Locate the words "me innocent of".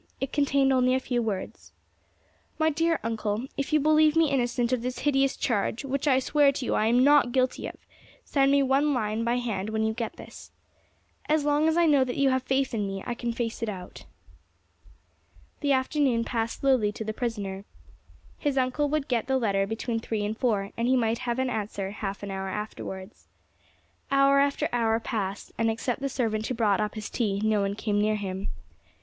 4.15-4.81